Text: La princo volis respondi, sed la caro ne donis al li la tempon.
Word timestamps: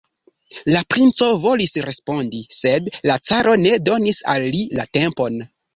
La 0.75 0.79
princo 0.93 1.27
volis 1.43 1.75
respondi, 1.87 2.41
sed 2.63 2.91
la 3.11 3.21
caro 3.31 3.57
ne 3.69 3.79
donis 3.93 4.27
al 4.37 4.53
li 4.57 4.69
la 4.81 4.93
tempon. 4.99 5.45